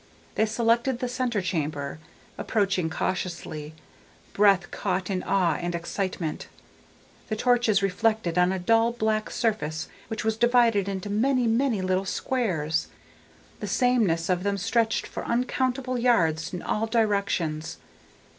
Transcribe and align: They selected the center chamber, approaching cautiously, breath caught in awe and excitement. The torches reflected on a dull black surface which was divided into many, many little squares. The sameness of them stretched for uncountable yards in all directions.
They 0.33 0.47
selected 0.47 0.97
the 0.97 1.07
center 1.07 1.43
chamber, 1.43 1.99
approaching 2.35 2.89
cautiously, 2.89 3.75
breath 4.33 4.71
caught 4.71 5.11
in 5.11 5.21
awe 5.21 5.57
and 5.61 5.75
excitement. 5.75 6.47
The 7.29 7.35
torches 7.35 7.83
reflected 7.83 8.35
on 8.35 8.51
a 8.51 8.57
dull 8.57 8.93
black 8.93 9.29
surface 9.29 9.89
which 10.07 10.25
was 10.25 10.37
divided 10.37 10.89
into 10.89 11.11
many, 11.11 11.45
many 11.45 11.81
little 11.83 12.05
squares. 12.05 12.87
The 13.59 13.67
sameness 13.67 14.27
of 14.27 14.41
them 14.41 14.57
stretched 14.57 15.05
for 15.05 15.23
uncountable 15.23 15.99
yards 15.99 16.51
in 16.51 16.63
all 16.63 16.87
directions. 16.87 17.77